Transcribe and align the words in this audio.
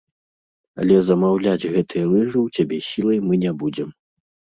Але 0.83 0.95
замаўляць 1.09 1.69
гэтыя 1.75 2.05
лыжы 2.13 2.31
ў 2.45 2.47
цябе 2.55 2.77
сілай 2.89 3.19
мы 3.27 3.39
не 3.45 3.53
будзем. 3.61 3.93